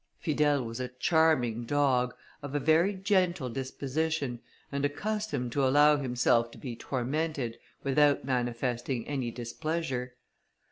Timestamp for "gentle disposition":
2.95-4.39